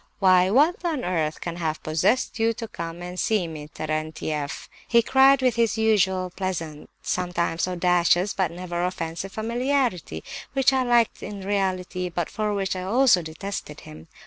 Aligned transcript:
"'Why, 0.17 0.49
what 0.49 0.83
on 0.83 1.05
earth 1.05 1.41
can 1.41 1.57
have 1.57 1.83
possessed 1.83 2.39
you 2.39 2.53
to 2.53 2.67
come 2.67 3.03
and 3.03 3.19
see 3.19 3.47
me, 3.47 3.67
Terentieff?' 3.67 4.67
he 4.87 5.03
cried, 5.03 5.43
with 5.43 5.57
his 5.57 5.77
usual 5.77 6.31
pleasant, 6.35 6.89
sometimes 7.03 7.67
audacious, 7.67 8.33
but 8.33 8.49
never 8.49 8.83
offensive 8.83 9.31
familiarity, 9.33 10.23
which 10.53 10.73
I 10.73 10.81
liked 10.81 11.21
in 11.21 11.41
reality, 11.41 12.09
but 12.09 12.31
for 12.31 12.51
which 12.55 12.75
I 12.75 12.81
also 12.81 13.21
detested 13.21 13.81
him. 13.81 14.07